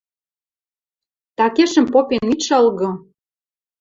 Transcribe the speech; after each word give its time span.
–Такешӹм 1.37 1.85
попен 1.93 2.25
ит 2.33 2.41
шалгы! 2.47 2.89